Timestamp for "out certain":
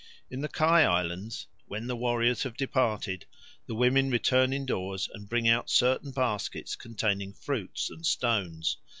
5.47-6.09